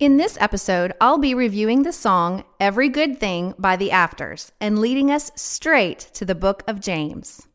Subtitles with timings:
[0.00, 4.80] In this episode, I'll be reviewing the song Every Good Thing by the Afters and
[4.80, 7.46] leading us straight to the book of James.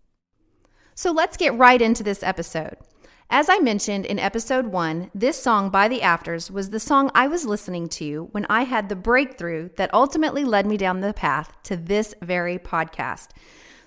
[0.95, 2.77] So let's get right into this episode.
[3.29, 7.27] As I mentioned in episode one, this song by the Afters was the song I
[7.27, 11.51] was listening to when I had the breakthrough that ultimately led me down the path
[11.63, 13.31] to this very podcast.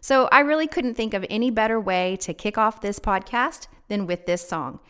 [0.02, 4.06] So I really couldn't think of any better way to kick off this podcast than
[4.06, 4.80] with this song.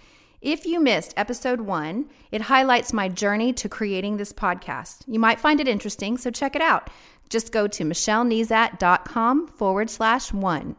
[0.42, 5.04] If you missed episode one, it highlights my journey to creating this podcast.
[5.06, 6.90] You might find it interesting, so check it out.
[7.28, 10.74] Just go to michellenezat.com forward slash one.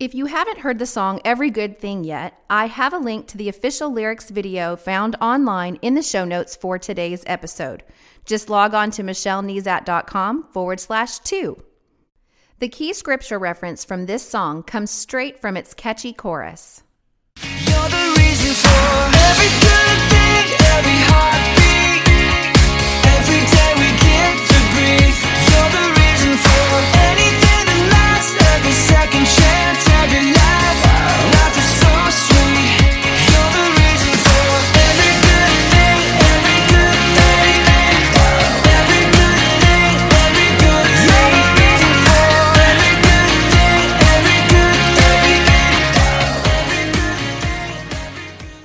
[0.00, 3.38] If you haven't heard the song Every Good Thing yet, I have a link to
[3.38, 7.84] the official lyrics video found online in the show notes for today's episode.
[8.24, 11.62] Just log on to michellenezat.com forward slash two.
[12.58, 16.82] The key scripture reference from this song comes straight from its catchy chorus.
[18.66, 19.75] You're for every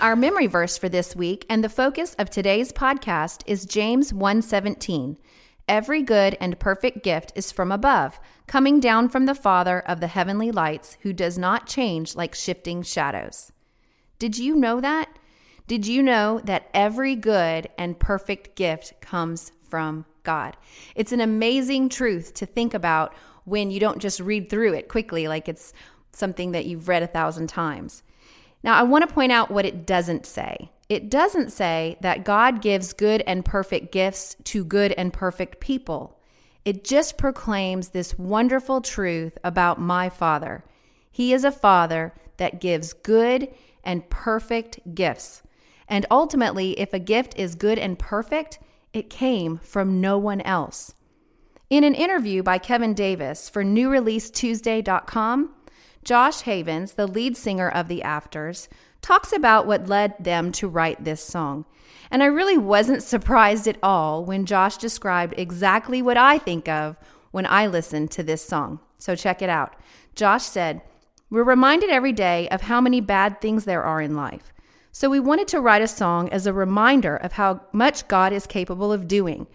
[0.02, 5.18] Our memory verse for this week and the focus of today's podcast is James 1:17.
[5.68, 10.08] Every good and perfect gift is from above, coming down from the Father of the
[10.08, 13.52] heavenly lights, who does not change like shifting shadows.
[14.18, 15.20] Did you know that?
[15.68, 20.58] Did you know that every good and perfect gift comes from God?
[20.96, 23.14] It's an amazing truth to think about
[23.44, 25.74] when you don't just read through it quickly like it's
[26.12, 28.02] something that you've read a thousand times.
[28.64, 30.72] Now, I want to point out what it doesn't say.
[30.88, 36.20] It doesn't say that God gives good and perfect gifts to good and perfect people.
[36.64, 40.64] It just proclaims this wonderful truth about my Father.
[41.12, 43.50] He is a Father that gives good
[43.84, 45.42] and perfect gifts.
[45.88, 48.60] And ultimately, if a gift is good and perfect,
[48.94, 50.94] it came from no one else.
[51.70, 55.54] In an interview by Kevin Davis for NewReleaseTuesday.com,
[56.04, 58.68] Josh Havens, the lead singer of The Afters,
[59.02, 61.66] talks about what led them to write this song.
[62.10, 66.98] And I really wasn't surprised at all when Josh described exactly what I think of
[67.32, 68.80] when I listen to this song.
[68.98, 69.76] So check it out.
[70.16, 70.82] Josh said,
[71.30, 74.52] We're reminded every day of how many bad things there are in life.
[74.92, 78.46] So we wanted to write a song as a reminder of how much God is
[78.46, 79.48] capable of doing.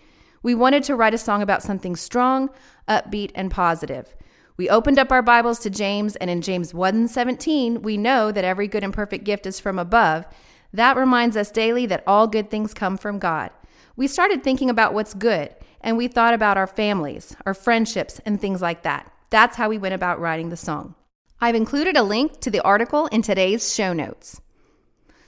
[0.43, 2.51] We wanted to write a song about something strong,
[2.89, 4.17] upbeat, and positive.
[4.59, 8.67] We opened up our Bibles to James, and in James 1:17, we know that every
[8.67, 10.25] good and perfect gift is from above.
[10.73, 13.51] That reminds us daily that all good things come from God.
[13.97, 18.41] We started thinking about what's good, and we thought about our families, our friendships, and
[18.41, 19.13] things like that.
[19.29, 20.95] That's how we went about writing the song.
[21.39, 24.41] I've included a link to the article in today's show notes.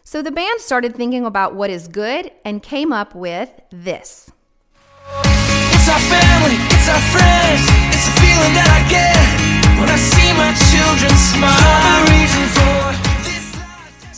[0.04, 4.30] So the band started thinking about what is good and came up with this.
[6.88, 9.20] Our friends, it's a feeling that I get
[9.78, 12.08] when I see my children smile.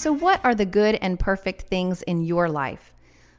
[0.00, 2.94] So, what are the good and perfect things in your life?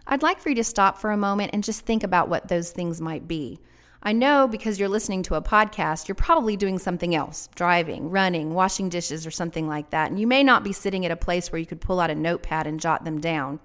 [0.05, 2.71] I'd like for you to stop for a moment and just think about what those
[2.71, 3.59] things might be.
[4.03, 8.53] I know because you're listening to a podcast, you're probably doing something else driving, running,
[8.53, 10.11] washing dishes, or something like that.
[10.11, 12.15] And you may not be sitting at a place where you could pull out a
[12.15, 13.59] notepad and jot them down.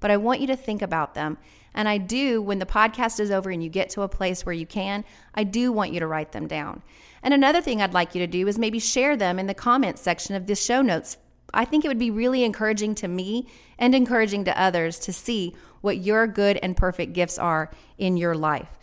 [0.00, 1.36] But I want you to think about them.
[1.78, 4.52] And I do, when the podcast is over and you get to a place where
[4.52, 5.04] you can,
[5.36, 6.82] I do want you to write them down.
[7.22, 10.02] And another thing I'd like you to do is maybe share them in the comments
[10.02, 11.18] section of this show notes.
[11.54, 13.46] I think it would be really encouraging to me
[13.78, 18.34] and encouraging to others to see what your good and perfect gifts are in your
[18.34, 18.80] life.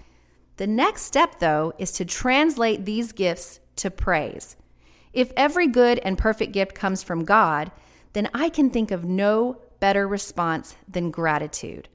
[0.55, 4.55] The next step, though, is to translate these gifts to praise.
[5.11, 7.73] If every good and perfect gift comes from God,
[8.13, 11.89] then I can think of no better response than gratitude.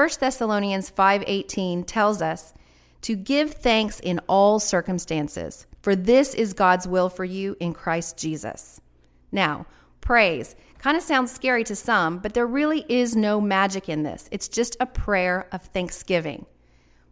[0.00, 2.54] 1 Thessalonians 5:18 tells us
[3.02, 8.16] to give thanks in all circumstances, for this is God's will for you in Christ
[8.16, 8.80] Jesus.
[9.30, 9.66] Now,
[10.00, 14.26] praise kind of sounds scary to some, but there really is no magic in this.
[14.32, 16.46] It's just a prayer of thanksgiving.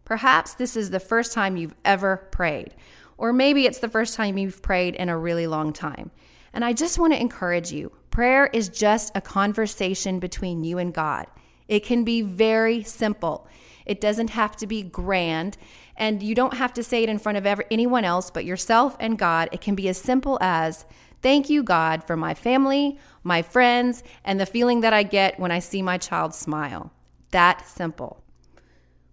[0.06, 2.74] Perhaps this is the first time you've ever prayed,
[3.18, 6.10] or maybe it's the first time you've prayed in a really long time.
[6.54, 10.94] And I just want to encourage you prayer is just a conversation between you and
[10.94, 11.26] God.
[11.68, 13.46] It can be very simple.
[13.86, 15.56] It doesn't have to be grand,
[15.96, 18.96] and you don't have to say it in front of ever, anyone else but yourself
[18.98, 19.48] and God.
[19.52, 20.84] It can be as simple as,
[21.20, 25.50] Thank you, God, for my family, my friends, and the feeling that I get when
[25.50, 26.92] I see my child smile.
[27.32, 28.22] That simple.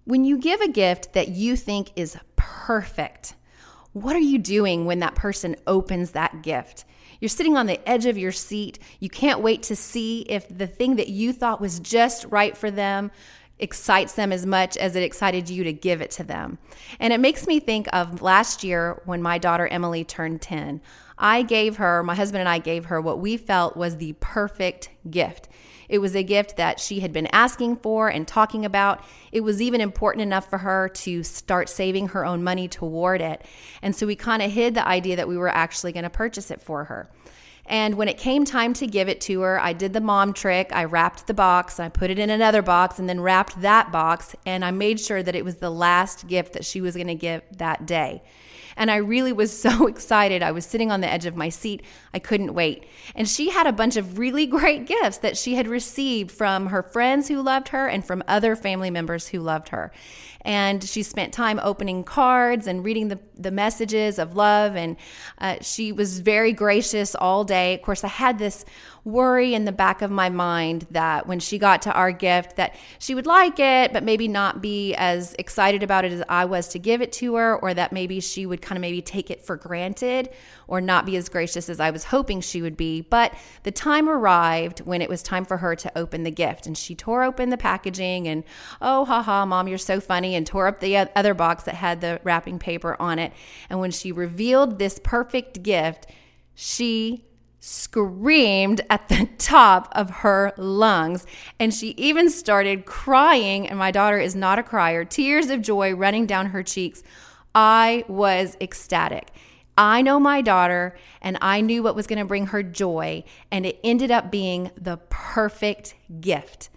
[0.03, 3.33] When you give a gift that you think is perfect,
[3.95, 6.83] what are you doing when that person opens that gift?
[7.21, 8.77] You're sitting on the edge of your seat.
[8.99, 12.69] You can't wait to see if the thing that you thought was just right for
[12.69, 13.09] them
[13.57, 16.57] excites them as much as it excited you to give it to them.
[16.99, 20.81] And it makes me think of last year when my daughter Emily turned 10.
[21.17, 24.89] I gave her, my husband and I gave her what we felt was the perfect
[25.09, 25.47] gift.
[25.89, 29.03] It was a gift that she had been asking for and talking about.
[29.31, 33.43] It was even important enough for her to start saving her own money toward it.
[33.81, 36.51] And so we kind of hid the idea that we were actually going to purchase
[36.51, 37.09] it for her.
[37.67, 40.69] And when it came time to give it to her, I did the mom trick.
[40.71, 44.35] I wrapped the box, I put it in another box, and then wrapped that box.
[44.45, 47.15] And I made sure that it was the last gift that she was going to
[47.15, 48.21] give that day.
[48.77, 50.43] And I really was so excited.
[50.43, 51.83] I was sitting on the edge of my seat.
[52.13, 52.85] I couldn't wait.
[53.15, 56.83] And she had a bunch of really great gifts that she had received from her
[56.83, 59.91] friends who loved her and from other family members who loved her.
[60.41, 64.75] And she spent time opening cards and reading the, the messages of love.
[64.75, 64.95] And
[65.39, 67.73] uh, she was very gracious all day.
[67.73, 68.63] Of course, I had this
[69.05, 72.75] worry in the back of my mind that when she got to our gift that
[72.97, 76.67] she would like it but maybe not be as excited about it as I was
[76.69, 79.45] to give it to her or that maybe she would kind of maybe take it
[79.45, 80.29] for granted
[80.67, 83.01] or not be as gracious as I was hoping she would be.
[83.01, 86.75] But the time arrived when it was time for her to open the gift and
[86.75, 88.43] she tore open the packaging and
[88.81, 92.19] oh haha mom you're so funny and tore up the other box that had the
[92.23, 93.33] wrapping paper on it.
[93.69, 96.07] And when she revealed this perfect gift
[96.55, 97.25] she
[97.65, 101.25] screamed at the top of her lungs.
[101.59, 103.67] And she even started crying.
[103.67, 107.01] And my daughter is not a crier, tears of joy running down her cheeks.
[107.55, 109.31] I was ecstatic.
[109.77, 113.65] I know my daughter, and I knew what was going to bring her joy, and
[113.65, 116.69] it ended up being the perfect gift.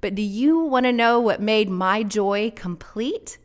[0.00, 3.38] But do you want to know what made my joy complete?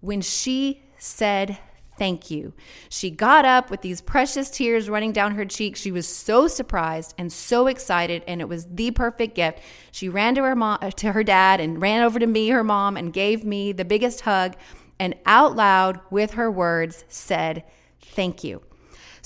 [0.00, 1.58] When she said
[1.96, 2.54] Thank you.
[2.88, 5.80] She got up with these precious tears running down her cheeks.
[5.80, 9.60] She was so surprised and so excited, and it was the perfect gift.
[9.92, 12.96] She ran to her mom, to her dad, and ran over to me, her mom,
[12.96, 14.56] and gave me the biggest hug,
[14.98, 17.62] and out loud with her words said,
[18.00, 18.62] "Thank you."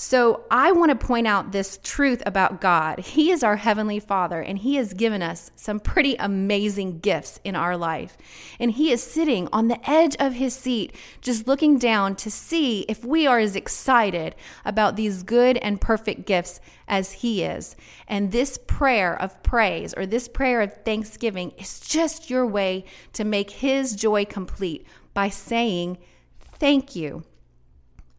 [0.01, 2.99] So I want to point out this truth about God.
[2.99, 7.53] He is our Heavenly Father, and He has given us some pretty amazing gifts in
[7.53, 8.17] our life.
[8.61, 12.85] And He is sitting on the edge of His seat, just looking down to see
[12.87, 17.75] if we are as excited about these good and perfect gifts as He is.
[18.07, 23.25] And this prayer of praise or this prayer of thanksgiving is just your way to
[23.25, 25.97] make His joy complete by saying,
[26.57, 27.25] Thank you.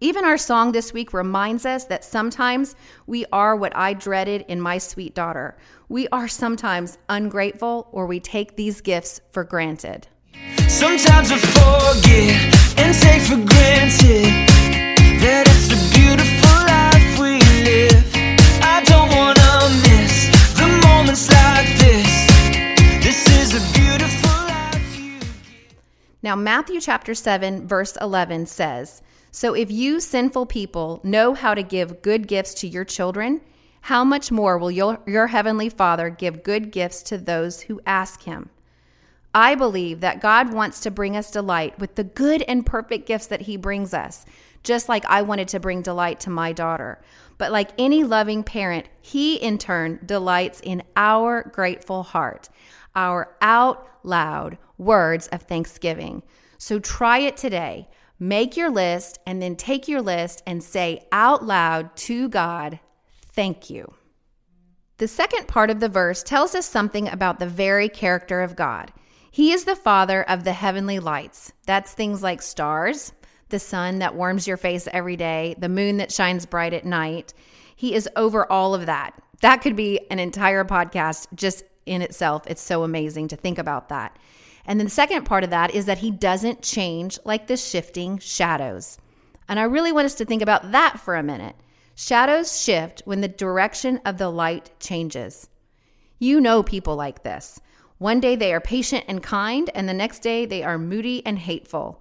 [0.02, 2.74] Even our song this week reminds us that sometimes
[3.06, 5.58] we are what I dreaded in my sweet daughter.
[5.90, 10.08] We are sometimes ungrateful or we take these gifts for granted.
[10.68, 14.48] Sometimes I forget and take for granted
[15.20, 18.02] that it's a beautiful life we live.
[18.64, 22.08] I don't wanna miss the moments like this.
[23.04, 25.76] This is a beautiful life you give.
[26.22, 31.62] Now, Matthew chapter 7, verse 11 says, So if you sinful people know how to
[31.62, 33.40] give good gifts to your children,
[33.82, 38.22] how much more will your, your heavenly Father give good gifts to those who ask
[38.22, 38.50] him?
[39.34, 43.28] I believe that God wants to bring us delight with the good and perfect gifts
[43.28, 44.26] that He brings us,
[44.64, 47.00] just like I wanted to bring delight to my daughter.
[47.38, 52.48] But like any loving parent, He in turn delights in our grateful heart,
[52.96, 56.24] our out loud words of thanksgiving.
[56.58, 57.88] So try it today.
[58.22, 62.78] Make your list and then take your list and say out loud to God,
[63.32, 63.94] Thank you.
[64.98, 68.92] The second part of the verse tells us something about the very character of God.
[69.30, 71.52] He is the Father of the heavenly lights.
[71.64, 73.14] That's things like stars,
[73.48, 77.32] the sun that warms your face every day, the moon that shines bright at night.
[77.74, 79.14] He is over all of that.
[79.40, 82.42] That could be an entire podcast just in itself.
[82.46, 84.18] It's so amazing to think about that.
[84.66, 88.18] And then the second part of that is that he doesn't change like the shifting
[88.18, 88.98] shadows.
[89.48, 91.56] And I really want us to think about that for a minute.
[91.94, 95.48] Shadows shift when the direction of the light changes.
[96.18, 97.60] You know people like this.
[97.98, 101.38] One day they are patient and kind, and the next day they are moody and
[101.38, 102.00] hateful.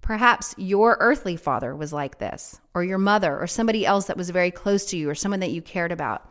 [0.00, 4.30] Perhaps your earthly father was like this, or your mother, or somebody else that was
[4.30, 6.28] very close to you, or someone that you cared about.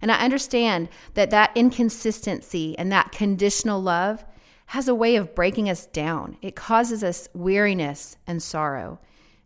[0.00, 4.24] And I understand that that inconsistency and that conditional love
[4.72, 6.36] has a way of breaking us down.
[6.42, 8.98] It causes us weariness and sorrow.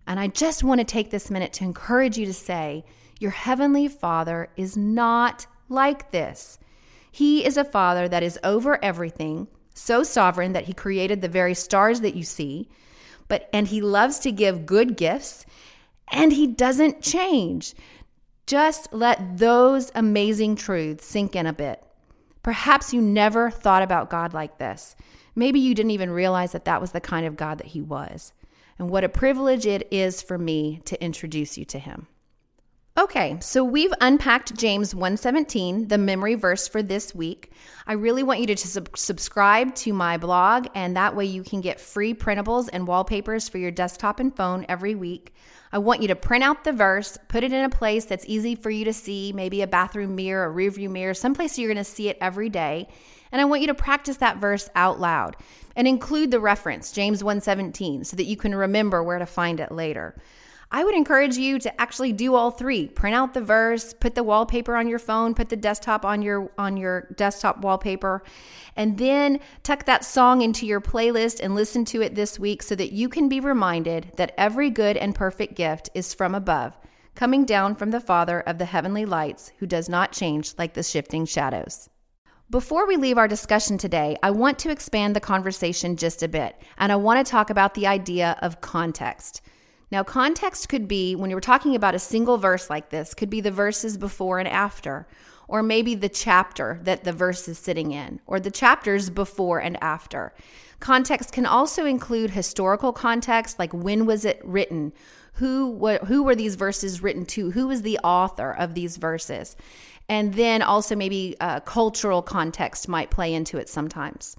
[0.06, 2.85] And I just want to take this minute to encourage you to say,
[3.21, 6.59] Your heavenly Father is not like this.
[7.12, 11.54] He is a Father that is over everything, so sovereign that He created the very
[11.54, 12.68] stars that you see
[13.28, 15.45] but and he loves to give good gifts
[16.09, 17.75] and he doesn't change.
[18.47, 21.83] Just let those amazing truths sink in a bit.
[22.47, 24.95] Perhaps you never thought about God like this.
[25.35, 28.33] Maybe you didn't even realize that that was the kind of God that he was.
[28.79, 32.07] And what a privilege it is for me to introduce you to him.
[32.99, 37.53] Okay, so we've unpacked James 117, the memory verse for this week.
[37.87, 41.61] I really want you to sub- subscribe to my blog, and that way you can
[41.61, 45.35] get free printables and wallpapers for your desktop and phone every week.
[45.73, 48.55] I want you to print out the verse, put it in a place that's easy
[48.55, 51.85] for you to see, maybe a bathroom mirror, a rearview mirror, someplace you're going to
[51.85, 52.88] see it every day.
[53.31, 55.37] And I want you to practice that verse out loud
[55.76, 59.71] and include the reference, James 117, so that you can remember where to find it
[59.71, 60.17] later.
[60.71, 62.89] I would encourage you to actually do all three.
[62.89, 66.51] Print out the verse, put the wallpaper on your phone, put the desktop on your
[66.59, 68.25] on your desktop wallpaper,
[68.75, 72.75] and then tuck that song into your playlist and listen to it this week so
[72.75, 76.77] that you can be reminded that every good and perfect gift is from above,
[77.15, 80.83] coming down from the Father of the heavenly lights, who does not change like the
[80.83, 81.89] shifting shadows.
[82.51, 86.61] Before we leave our discussion today, I want to expand the conversation just a bit,
[86.77, 89.43] and I want to talk about the idea of context.
[89.90, 93.31] Now, context could be when you were talking about a single verse like this, could
[93.31, 95.07] be the verses before and after,
[95.47, 99.81] or maybe the chapter that the verse is sitting in, or the chapters before and
[99.83, 100.35] after.
[100.81, 104.93] Context can also include historical context, like when was it written?
[105.35, 107.52] Who, wh- who were these verses written to?
[107.52, 109.57] Who was the author of these verses?
[110.09, 114.37] And then also maybe uh, cultural context might play into it sometimes.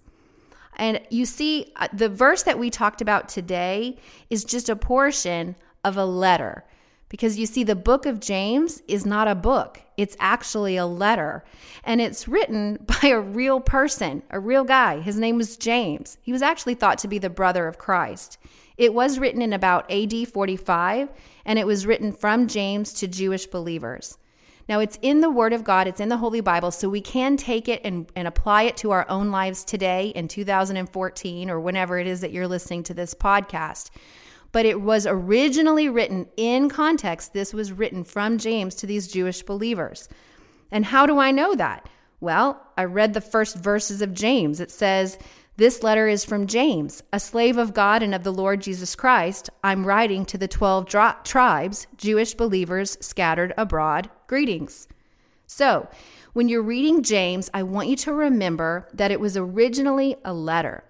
[0.78, 3.98] And you see, uh, the verse that we talked about today
[4.30, 6.64] is just a portion of a letter.
[7.10, 11.44] Because you see, the book of James is not a book, it's actually a letter.
[11.84, 15.02] And it's written by a real person, a real guy.
[15.02, 16.18] His name was James.
[16.22, 18.38] He was actually thought to be the brother of Christ.
[18.78, 21.10] It was written in about AD 45,
[21.46, 24.20] and it was written from James to Jewish believers.
[24.70, 27.38] Now, it's in the Word of God, it's in the Holy Bible, so we can
[27.38, 31.98] take it and, and apply it to our own lives today in 2014 or whenever
[31.98, 33.90] it is that you're listening to this podcast.
[34.52, 37.34] But it was originally written in context.
[37.34, 40.10] This was written from James to these Jewish believers.
[40.72, 41.88] And how do I know that?
[42.20, 44.60] Well, I read the first verses of James.
[44.60, 45.18] It says,
[45.58, 49.50] this letter is from James, a slave of God and of the Lord Jesus Christ.
[49.64, 54.12] I'm writing to the 12 dro- tribes, Jewish believers scattered abroad.
[54.28, 54.88] Greetings.
[55.48, 55.90] So,
[56.34, 60.84] when you're reading James, I want you to remember that it was originally a letter.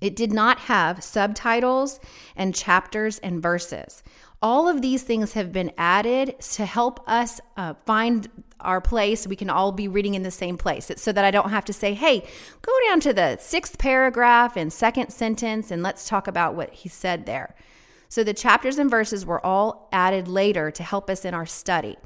[0.00, 2.00] It did not have subtitles
[2.34, 4.02] and chapters and verses.
[4.42, 8.28] All of these things have been added to help us uh, find
[8.60, 9.26] our place.
[9.26, 11.64] We can all be reading in the same place it's so that I don't have
[11.66, 12.26] to say, hey,
[12.62, 16.88] go down to the sixth paragraph and second sentence and let's talk about what he
[16.88, 17.54] said there.
[18.08, 21.96] So the chapters and verses were all added later to help us in our study.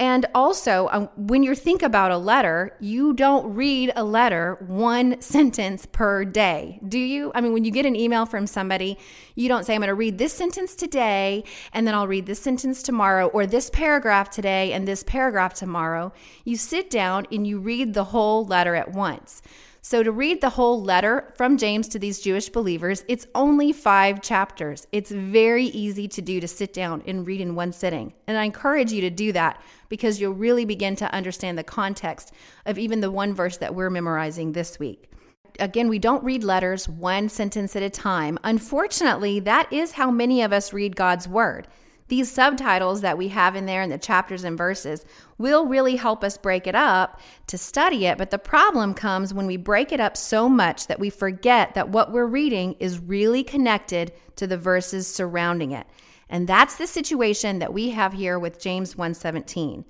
[0.00, 5.20] And also, um, when you think about a letter, you don't read a letter one
[5.20, 7.30] sentence per day, do you?
[7.34, 8.96] I mean, when you get an email from somebody,
[9.34, 12.40] you don't say, I'm going to read this sentence today, and then I'll read this
[12.40, 16.14] sentence tomorrow, or this paragraph today and this paragraph tomorrow.
[16.44, 19.42] You sit down and you read the whole letter at once.
[19.90, 24.22] So, to read the whole letter from James to these Jewish believers, it's only five
[24.22, 24.86] chapters.
[24.92, 28.14] It's very easy to do to sit down and read in one sitting.
[28.28, 32.32] And I encourage you to do that because you'll really begin to understand the context
[32.66, 35.10] of even the one verse that we're memorizing this week.
[35.58, 38.38] Again, we don't read letters one sentence at a time.
[38.44, 41.66] Unfortunately, that is how many of us read God's word.
[42.10, 45.04] These subtitles that we have in there in the chapters and verses
[45.38, 48.18] will really help us break it up to study it.
[48.18, 51.90] But the problem comes when we break it up so much that we forget that
[51.90, 55.86] what we're reading is really connected to the verses surrounding it.
[56.28, 59.84] And that's the situation that we have here with James 117.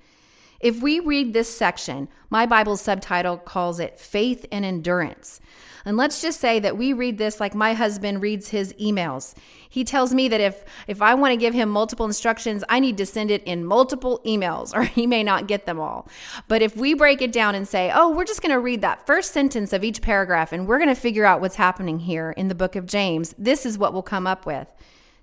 [0.61, 5.39] If we read this section, my Bible subtitle calls it Faith and Endurance.
[5.85, 9.33] And let's just say that we read this like my husband reads his emails.
[9.67, 12.97] He tells me that if if I want to give him multiple instructions, I need
[12.97, 16.07] to send it in multiple emails or he may not get them all.
[16.47, 19.05] But if we break it down and say, "Oh, we're just going to read that
[19.07, 22.47] first sentence of each paragraph and we're going to figure out what's happening here in
[22.47, 24.67] the book of James," this is what we'll come up with.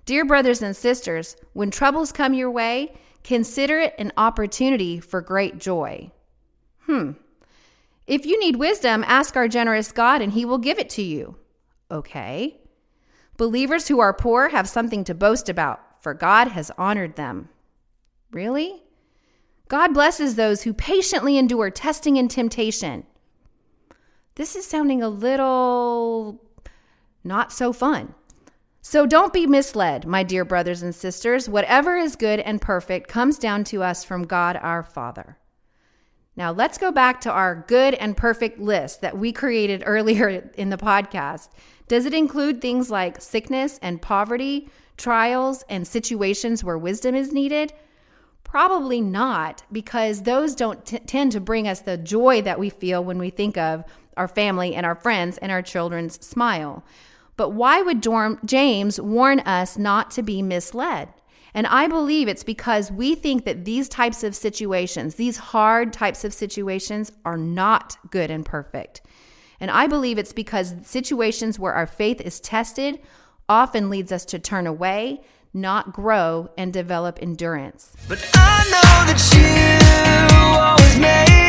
[0.05, 5.57] Dear brothers and sisters, when troubles come your way, consider it an opportunity for great
[5.57, 6.11] joy.
[6.85, 7.11] Hmm.
[8.07, 11.35] If you need wisdom, ask our generous God and he will give it to you.
[11.91, 12.59] Okay.
[13.37, 17.49] Believers who are poor have something to boast about, for God has honored them.
[18.31, 18.83] Really?
[19.67, 23.05] God blesses those who patiently endure testing and temptation.
[24.35, 26.41] This is sounding a little
[27.23, 28.15] not so fun.
[28.81, 31.49] So don't be misled, my dear brothers and sisters.
[31.49, 35.37] Whatever is good and perfect comes down to us from God our Father.
[36.35, 40.69] Now, let's go back to our good and perfect list that we created earlier in
[40.69, 41.49] the podcast.
[41.89, 47.73] Does it include things like sickness and poverty, trials, and situations where wisdom is needed?
[48.45, 53.03] Probably not, because those don't t- tend to bring us the joy that we feel
[53.03, 53.83] when we think of
[54.15, 56.83] our family and our friends and our children's smile.
[57.39, 58.05] But why would
[58.43, 61.07] James warn us not to be misled?
[61.53, 66.25] And I believe it's because we think that these types of situations, these hard types
[66.25, 69.01] of situations, are not good and perfect.
[69.61, 72.99] And I believe it's because situations where our faith is tested
[73.47, 75.21] often leads us to turn away,
[75.53, 77.93] not grow, and develop endurance.
[78.09, 81.48] But I know that you always make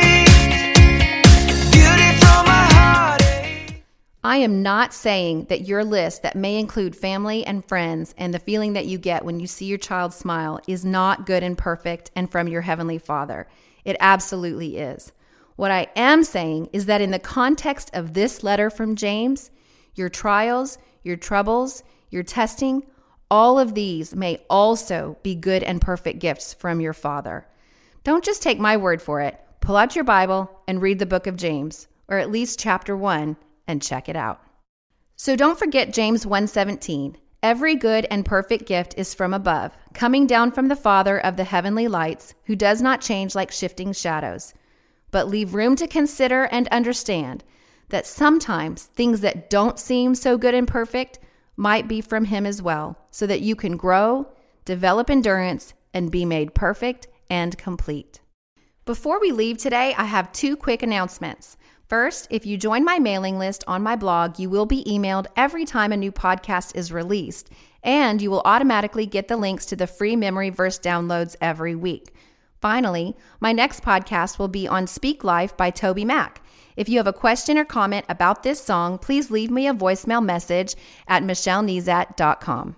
[4.22, 8.38] I am not saying that your list that may include family and friends and the
[8.38, 12.10] feeling that you get when you see your child smile is not good and perfect
[12.14, 13.48] and from your Heavenly Father.
[13.82, 15.12] It absolutely is.
[15.56, 19.50] What I am saying is that in the context of this letter from James,
[19.94, 22.84] your trials, your troubles, your testing,
[23.30, 27.46] all of these may also be good and perfect gifts from your Father.
[28.04, 29.40] Don't just take my word for it.
[29.60, 33.36] Pull out your Bible and read the book of James, or at least chapter 1
[33.70, 34.42] and check it out.
[35.16, 37.16] So don't forget James 1:17.
[37.42, 41.44] Every good and perfect gift is from above, coming down from the Father of the
[41.44, 44.52] heavenly lights, who does not change like shifting shadows.
[45.10, 47.44] But leave room to consider and understand
[47.88, 51.18] that sometimes things that don't seem so good and perfect
[51.56, 54.28] might be from him as well, so that you can grow,
[54.64, 58.20] develop endurance, and be made perfect and complete.
[58.84, 61.56] Before we leave today, I have two quick announcements.
[61.90, 65.64] First, if you join my mailing list on my blog, you will be emailed every
[65.64, 67.50] time a new podcast is released,
[67.82, 72.14] and you will automatically get the links to the free memory verse downloads every week.
[72.60, 76.36] Finally, my next podcast will be on Speak Life by TobyMac.
[76.76, 80.24] If you have a question or comment about this song, please leave me a voicemail
[80.24, 80.76] message
[81.08, 82.76] at michellenezat.com.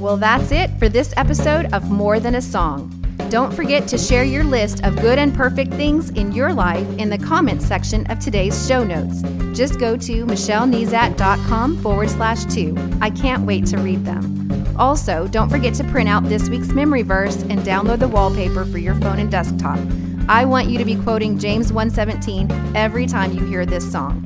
[0.00, 2.95] Well, that's it for this episode of More Than a Song.
[3.28, 7.10] Don't forget to share your list of good and perfect things in your life in
[7.10, 9.22] the comments section of today's show notes.
[9.56, 12.76] Just go to michellenezat.com forward slash two.
[13.00, 14.74] I can't wait to read them.
[14.78, 18.78] Also, don't forget to print out this week's memory verse and download the wallpaper for
[18.78, 19.80] your phone and desktop.
[20.28, 24.22] I want you to be quoting James 117 every time you hear this song.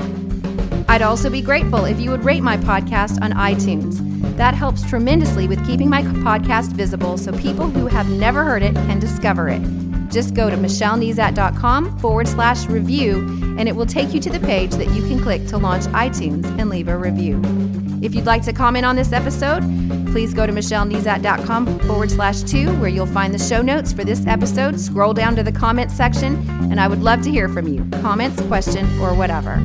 [0.90, 4.00] I'd also be grateful if you would rate my podcast on iTunes.
[4.36, 8.74] That helps tremendously with keeping my podcast visible so people who have never heard it
[8.74, 9.62] can discover it.
[10.10, 13.20] Just go to michellenezat.com forward slash review
[13.56, 16.44] and it will take you to the page that you can click to launch iTunes
[16.58, 17.40] and leave a review.
[18.02, 19.60] If you'd like to comment on this episode,
[20.10, 24.26] please go to michellenezat.com forward slash two, where you'll find the show notes for this
[24.26, 24.80] episode.
[24.80, 28.42] Scroll down to the comments section, and I would love to hear from you comments,
[28.42, 29.64] question, or whatever.